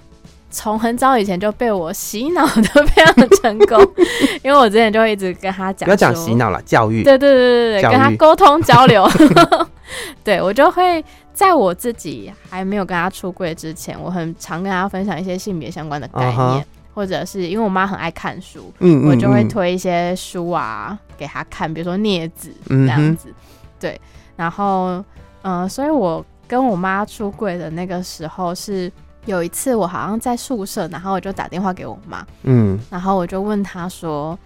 [0.51, 3.79] 从很早以前就被我洗脑的非常成功，
[4.43, 9.09] 因为我之前就会一直跟她讲，不要讲洗脑了，教育，对对对对对，育跟她沟通交流，
[10.23, 16.63] 对我就会在我自己还没有跟她出柜之前，我很常跟她分享一些性别相关的概念，uh huh.
[16.93, 19.09] 或者是因为我妈很爱看书，嗯、uh，huh.
[19.09, 23.33] 我就会推一些书啊给她看，比如说《镊子》这样子，uh.
[23.79, 24.01] 对，
[24.35, 25.03] 然后。
[25.43, 28.91] 嗯、呃，所以我跟我妈出柜的那个时候是
[29.25, 34.37] 有一次，我好像在宿舍，然后我就打电话给我妈，嗯，然后我就问她说，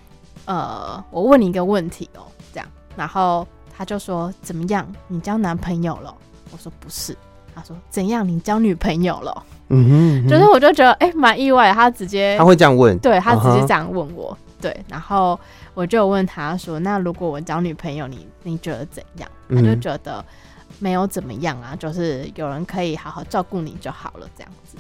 [0.46, 2.22] 呃，我问你一个问题哦，
[2.54, 6.14] 这样，然后她就说怎么样，你交男朋友了？
[6.52, 7.18] 我说不是，
[7.56, 9.44] 她说怎样，你交女朋友了？
[9.70, 15.40] 嗯哼，嗯哼，就是我就觉得哎，蛮意外，她直接她会这样问，对，她直接这样问我，uh huh、对，然后
[15.74, 19.30] 我就问她说，那如果我交女朋友，你你觉得怎样？
[19.50, 20.24] 她就觉得。
[20.80, 24.78] 没有怎么样啊，就是有人可以好好照顾你就好了，这样子。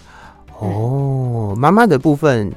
[0.60, 2.52] 哦，妈妈的部分，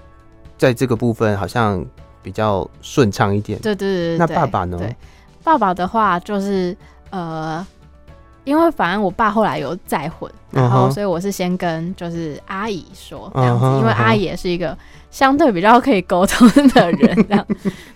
[0.57, 1.85] 在这个部分好像
[2.23, 3.59] 比较顺畅一点。
[3.61, 4.79] 对对对，对那爸爸呢？
[4.79, 4.97] 对，
[5.43, 6.77] 爸爸的话就是
[7.11, 7.67] 呃，
[8.45, 14.77] 因为反正我爸后来有再婚，然后所以我是先跟就是阿姨说这样子，uh huh, 因为阿姨也是一个
[15.11, 17.47] 相对比较可以沟通的人，这样。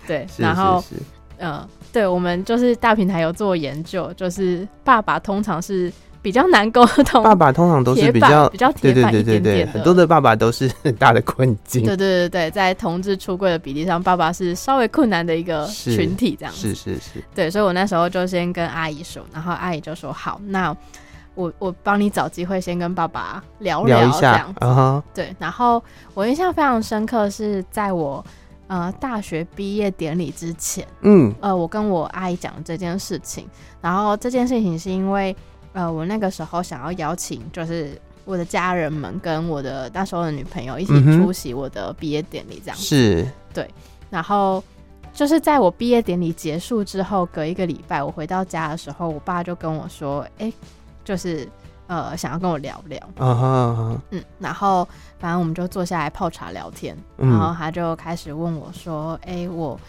[0.07, 0.83] 对， 然后
[1.39, 1.53] 嗯。
[1.53, 11.85] 呃对，我们就是大平台有做研究，就是爸爸通常是比较难沟通，爸爸通常都是比较比较铁板一点点的，很多的爸爸都是很大的困境。
[11.85, 16.61] 对对对对，在同志出柜的比例上，爸爸是稍微困难的一个群体，这样子。
[16.71, 17.25] 是是是，是。
[17.33, 20.77] 对，所以我那时候就先跟阿姨说，然后阿姨就说好，那
[21.37, 24.59] 我我帮你找机会先跟爸爸聊聊，聊一下这样子。
[24.59, 25.81] Uh huh、对，然后
[26.13, 28.25] 我印象非常深刻是在我。
[28.67, 33.47] 呃，大学毕业典礼之前，嗯，呃，我跟我阿姨讲这件事情，
[33.81, 35.37] 然后这件事情是因为，
[35.75, 43.69] 呃，我那个时候想要邀请，就是我的家人们跟我的那时候的女朋友一起出席我的毕业典礼，这样子，是，对，
[44.09, 44.65] 然后
[45.13, 50.55] 就是在我毕业典礼结束之后，隔一个礼拜，我回到家的时候，我爸就跟我说，哎、欸，
[51.05, 51.47] 就是。
[51.87, 53.99] 呃，想要跟我聊聊，uh uh.
[54.11, 59.81] 嗯，然后反正我们就坐下来泡茶聊天，然后他就开始问我说：“哎、嗯欸，我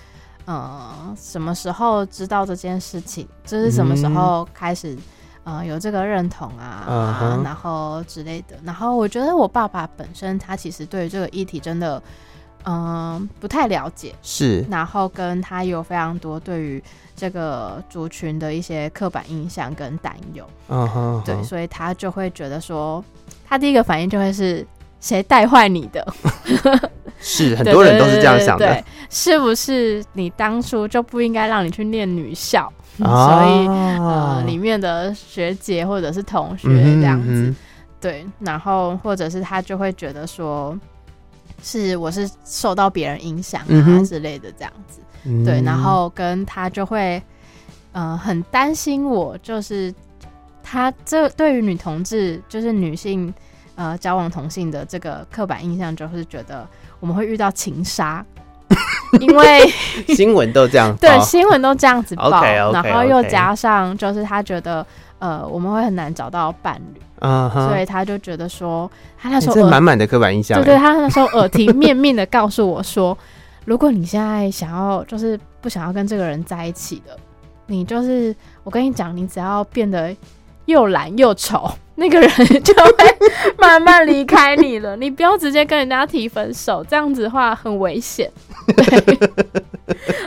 [0.44, 3.26] 呃什么时候知道这件事情？
[3.46, 4.98] 就是什么时候开始
[5.46, 6.84] 呃有这个认同啊
[7.18, 7.44] ，uh.
[7.44, 8.58] 然后之类的。
[8.64, 12.02] 然后我觉得我爸爸本身他其实对于这个议题真的
[12.66, 14.62] 嗯、呃、不太了解，是。
[14.70, 16.84] 然后跟他有非常多对于
[17.16, 21.26] 这个族群的一些刻板印象跟担忧，嗯哼、uh，huh huh.
[21.26, 23.04] 对，所以他就会觉得说，
[23.48, 24.66] 他第一个反应就会是。
[25.02, 26.04] 谁带坏你的？
[27.22, 32.72] 是很多人都是这样想的，是不是你当初就不应该让你去念女校？
[33.04, 33.68] 啊、所以
[34.00, 37.56] 呃，里面的学姐或者是同学这样子，嗯嗯、
[38.02, 40.76] 对，然后或者是他就会觉得说，
[41.62, 47.22] 是我是受到别人影响啊之类的这样子，嗯、对，然后跟他就会
[47.92, 49.94] 呃很担心我，就是
[50.64, 53.34] 他这对于女同志就是女性。
[53.78, 56.66] 呃，交往同性的这个刻板印象就是觉得
[57.02, 58.26] 我们会遇到情杀，
[59.20, 59.70] 因为
[60.08, 64.88] 新闻都这样，对，新闻都这样子报，okay, okay, 然后又加上就是他觉得
[65.26, 67.68] 呃我们会很难找到伴侣，嗯、uh，huh.
[67.68, 73.18] 所以他就觉得说他那时候满满、欸、的刻板印象，对对，他那时候耳提面命的告诉我说，
[73.66, 77.18] 如果你现在想要就是不想要跟这个人在一起的，
[77.66, 80.16] 你就是我跟你讲，你只要变得
[80.66, 81.70] 又懒又丑。
[81.98, 82.30] 那个人
[82.62, 82.92] 就会
[83.58, 88.30] 慢慢离开你了，你不要直接跟人家提分手，这样子的话很危险。
[88.76, 89.18] 对，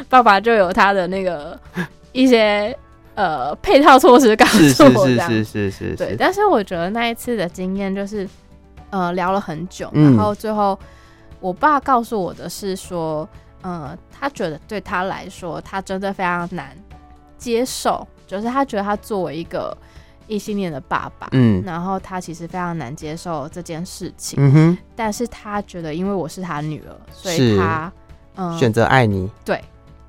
[0.08, 1.60] 爸爸就有他的那个
[2.12, 2.74] 一些
[3.18, 5.96] 呃配套措施告诉我，这样是是是是是，是。
[5.96, 8.26] 对，但是我觉得那一次的经验就是
[8.90, 10.78] 呃聊了很久，然后最后
[11.40, 13.28] 我爸告诉我的是说，
[13.62, 16.76] 呃，他觉得对他来说，他真的非常难
[17.36, 19.76] 接受，就是他觉得他作为一个。
[20.30, 27.90] 异性恋的爸爸，嗯，然后他其实非常难接受这件事情，嗯哼，但是他觉得因为我是他女儿，所以他
[28.36, 29.58] 嗯选择爱你，对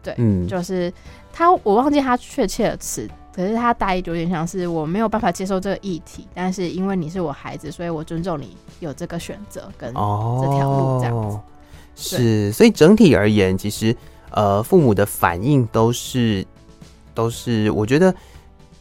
[0.04, 0.91] 对，嗯，就是
[1.39, 11.41] 他我忘记他确切的词，可是他大意有点像是我没有办法接受这个议题，但是因为你是我孩子，所以我尊重你有这个选择跟这条路这样子，哦、
[11.95, 13.95] 是，所以整体而言，其实
[14.32, 16.45] 呃父母的反应都是
[17.13, 18.13] 都是我觉得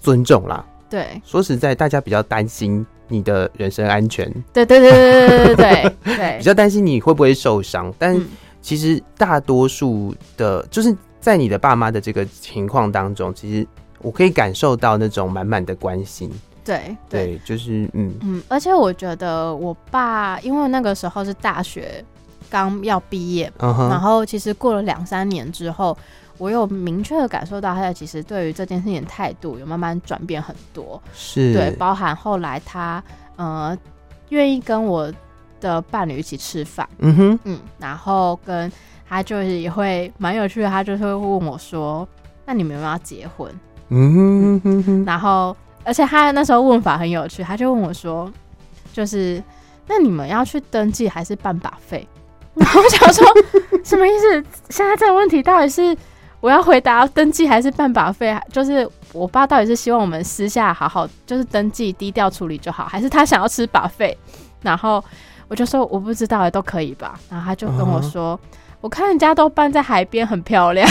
[0.01, 0.66] 尊重啦。
[0.90, 4.29] 对，说实在，大家比较担心你的人身安全。
[4.53, 7.94] 对对对对对对对 对，比较担心你会不会受伤。
[8.01, 8.21] 但
[8.61, 13.66] 其实大多数的，就是在你的爸妈的这个情况当中，其实
[14.00, 16.31] 我可以感受到那种满满的关心。
[16.64, 18.14] 对对，对，就是嗯。
[18.20, 22.04] 嗯，而且我觉得我爸，因为那个时候是大学
[22.50, 25.96] 刚要毕业，然后其实过了两三年之后。
[26.40, 31.52] 我有明确的感受到，他其实对于这件事情的态度有慢慢转变很多，是。
[31.52, 33.02] 对，包含后来他
[33.35, 33.76] 呃
[34.28, 35.12] 愿意跟我
[35.61, 38.70] 的伴侣一起吃饭，嗯哼，嗯，然后跟
[39.09, 42.07] 他就是也会蛮有趣的，他就是会问我说
[42.44, 43.53] ：“那你们有没有要结婚？”
[43.90, 48.31] 嗯哼哼哼，然后而且他那时候问法很有趣，他就问我说
[48.92, 49.42] ：“就是
[49.87, 52.07] 那你们要去登记还是办把费？”
[52.55, 53.25] 然后我想说
[53.85, 54.44] 什么意思？
[54.68, 55.97] 现在这个问题到底是？
[56.40, 58.40] 我要回答登记还是办把费？
[58.53, 64.16] 就是我爸到底是希望我们私下好好就是登记低调处理就好，还是他想要吃把费？
[64.62, 65.03] 然后
[65.49, 67.18] 我就说我不知道，都可以吧。
[67.29, 70.88] 然后他就跟我说，嗯、我看人家都搬在海边，很漂亮，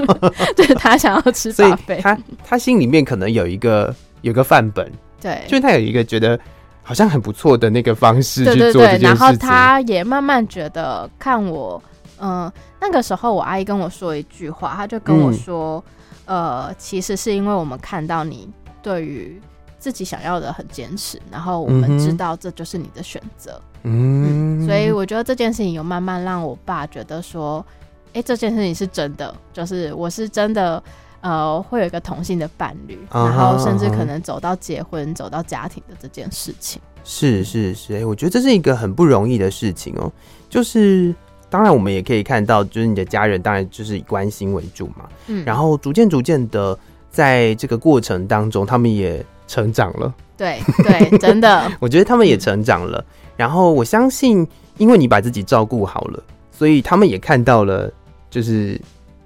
[0.56, 1.98] 就是他想要吃把费。
[2.02, 6.38] 他他心里面可能有一个有个范本，对，就是他有一个觉得
[6.82, 8.76] 好像很不错的那个方式去做这件事情。
[8.76, 11.82] 对对对，然后他也慢慢觉得看我。
[12.22, 15.82] 嗯，那个时候我阿姨跟我说一句话，她就跟我说，
[16.26, 18.46] 嗯、呃，其实是因为我们看到你
[18.82, 19.40] 对于
[19.80, 27.64] 自己想要的很坚持，然后我们知道这就是你的选择，嗯，嗯，所以我觉得这件事情有慢慢让我爸觉得说，
[28.08, 30.80] 哎、欸，这件事情是真的，就是我是真的，
[31.22, 40.12] 呃，会有一个同性的伴侣，然后甚至可能走到结婚、啊、走到家庭的这件事情，是是是，哎、欸，我觉得这是一个很不容易的事情哦，
[40.48, 41.12] 就是。
[41.52, 45.08] 当然，我们也可以看到，就是你的家人，当然就是以关心为主嘛。
[45.26, 46.78] 嗯，然后逐渐逐渐的，
[47.10, 50.14] 在这个过程当中，他们也成长了。
[50.36, 53.04] 对对，真的， 我觉得他们也成长了。
[53.36, 54.46] 然后我相信，
[54.78, 57.92] 因为你把自己照顾好了，所以他们也看到了，
[58.30, 58.80] 就是。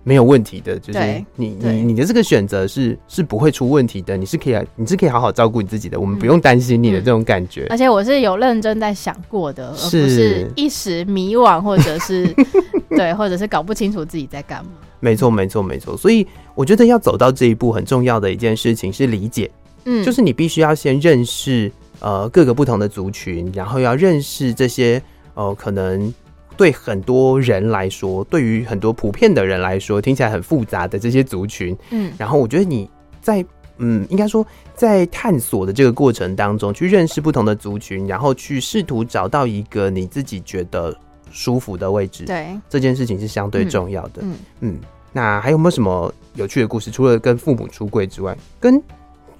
[0.06, 7.66] 没有问题的，就是你你你的这个选择是是不会出问题的，你是可以你是可以好好照顾你自己的，我们不用担心你的这种感觉。
[7.70, 12.26] 而且我是有认真在想过的，而不是一时迷惘，或者是
[12.94, 14.72] 对，或者是搞不清楚自己在干嘛。
[15.00, 15.96] 没错，没错，没错。
[15.96, 19.50] 所以我觉得要走到这一步，很重要的一件事情是理解，
[19.84, 21.70] 嗯，就是你必须要先认识
[22.00, 25.02] 呃各个不同的族群，然后要认识这些
[25.34, 26.12] 呃可能。
[26.56, 32.88] 对很多人来说，对于很多普遍的人来说，听起来很复杂的这些族群，嗯，然后我觉得你
[33.20, 33.44] 在
[33.78, 40.96] 嗯，应该说在探索的这个过程当中，去认识不同的族群，然后去试图找到一个你自己觉得
[41.32, 42.24] 舒服的位置。
[42.24, 44.22] 对，这件事情是相对重要的。
[44.22, 44.80] 嗯嗯，
[45.12, 46.88] 那还有没有什么有趣的故事？
[46.88, 48.80] 除了跟父母出柜之外，跟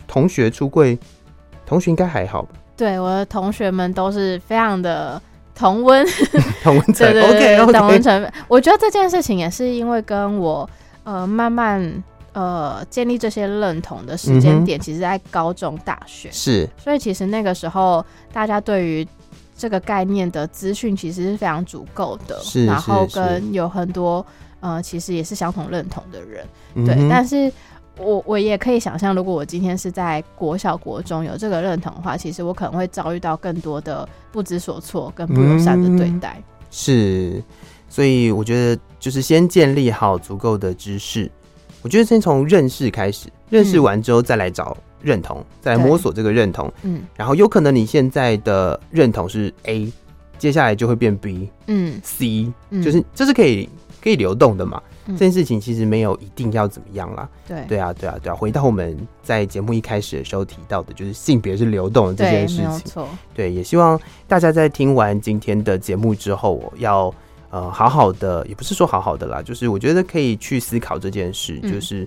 [0.06, 0.98] 同学出柜，
[1.66, 2.50] 同学应该还好吧？
[2.76, 5.20] 对，我的同学们都是非常的
[5.54, 6.04] 同温，
[6.62, 7.06] 同温层。
[7.12, 8.32] 对对对，同温层。
[8.48, 10.68] 我觉得这件事情也是因为跟我
[11.04, 12.02] 呃慢慢
[12.32, 19.06] 呃建立这些认同的时间点，其实在高中、大学是，所以其实那个时候大家对于
[19.56, 24.26] 这个概念的资讯其实是非常足够的，是，然后跟有很多
[24.58, 26.44] 呃其实也是相同认同的人，
[26.74, 27.52] 嗯、对，但是。
[27.98, 36.36] 我我也可以想象，如果我今天是在国小国中有这个认同的话，其实我可能会遭遇到更多的不知所措跟不友善的对待。
[36.38, 36.44] 嗯。
[36.70, 37.42] 是，
[37.88, 41.30] 所以我觉得就是先建立好足够的知识。
[41.82, 46.72] 我觉得先从认识开始，认识完之后再来找认同，嗯、再来摸索这个认同。
[46.82, 49.92] 嗯，然后有可能你现在的认同是 A，
[50.36, 53.68] 接下来就会变 B，嗯，C，就是这是可以
[54.02, 54.82] 可以流动的嘛。
[55.06, 57.28] 这件事情其实没有一定要怎么样啦。
[57.46, 58.34] 对对啊，对啊，对啊。
[58.34, 63.02] 回到我们在节目一开始的时候提到的，就是性别是流动的这件事情。
[63.34, 67.14] 对，对，也希望大家在听完今天的节目之后，要
[67.50, 72.04] 呃好好的，也不是说好好的啦，就是我觉得可以去思考这件事，嗯、就是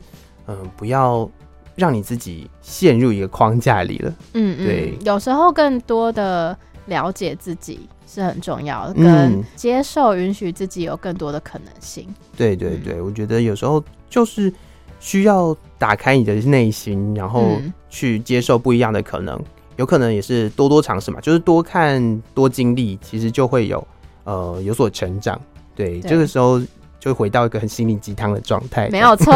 [0.47, 1.29] 嗯、呃，不要
[1.75, 4.13] 让你自己陷入一个框架里了。
[4.33, 7.87] 嗯，对，有时候更多的了解自己。
[8.08, 12.05] 是很重要的，跟接受、允许自己有更多的可能性。
[12.08, 14.51] 嗯、对对对，我觉得有时候就是
[14.99, 17.58] 需要打开你的内心，然后
[17.89, 19.38] 去接受不一样的可能。
[19.76, 23.86] 有可能也是多多尝试嘛，就是多看、多经历，其实就会有
[24.24, 25.39] 呃有所成长。
[25.76, 26.60] 对，对这个时候
[26.99, 28.89] 就回到一个很心灵鸡汤的状态。
[28.89, 29.34] 没有错，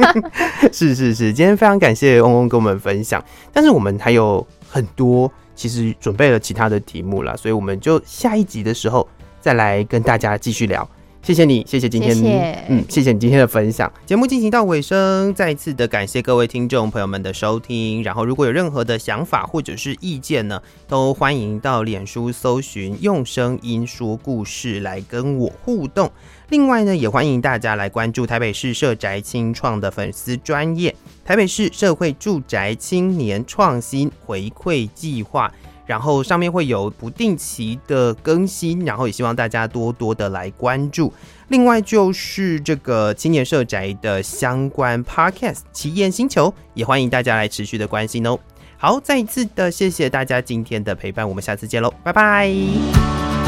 [0.72, 3.22] 是是是，今天非常感谢翁翁跟我们分享，
[3.52, 5.30] 但是我们还有很多。
[5.58, 9.06] 其实准备了其他的题目了，所以我们就下一集的时候
[9.40, 10.88] 再来跟大家继续聊。
[11.20, 13.92] 谢谢你，谢谢今天，谢谢嗯，谢谢你今天的分享。
[14.06, 18.04] 节目进行到尾声，再一次的感谢各位听众朋友们的收听。
[18.04, 26.08] 然后，如果有任何的想法或者是意见呢，都欢迎到脸书搜寻“用声音说故事”来跟我互动。
[26.50, 35.52] 另外呢，也欢迎大家来关注台北市社宅青创的粉丝专业“台北市社会住宅青年创新回馈计划”，
[35.84, 41.12] 然后上面会有不定期的更新，然后也希望大家多多的来关注。
[41.48, 48.38] 另外就是这个青年社宅的相关 Podcast《奇岩星球》，也欢迎大家来持续的关心哦。
[48.78, 53.47] 好，再一次的谢谢大家今天的陪伴，我们下次见喽，拜拜。